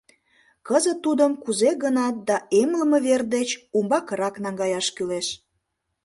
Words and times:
Кызыт 0.67 0.97
тудым 1.05 1.31
кузе 1.43 1.71
гынат 1.83 2.15
да 2.29 2.37
эмлыме 2.59 2.99
вер 3.05 3.21
деч 3.35 3.49
умбакырак 3.77 4.35
наҥгаяш 4.43 4.87
кӱлеш. 4.95 5.27